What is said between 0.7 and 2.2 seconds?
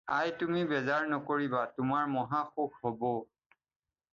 বেজাৰ নকৰিবা, তোমাৰ